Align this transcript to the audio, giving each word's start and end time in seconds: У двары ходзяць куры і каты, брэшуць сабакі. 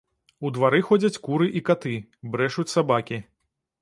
У 0.47 0.49
двары 0.55 0.79
ходзяць 0.87 1.21
куры 1.27 1.49
і 1.61 1.63
каты, 1.67 1.93
брэшуць 2.37 2.69
сабакі. 2.77 3.25